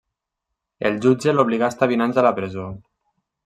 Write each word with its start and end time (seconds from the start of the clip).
El 0.89 0.97
jutge 1.03 1.35
l'obligà 1.37 1.67
a 1.69 1.71
estar 1.75 1.91
vint 1.95 2.05
anys 2.09 2.21
a 2.23 2.27
la 2.31 2.35
presó. 2.41 2.67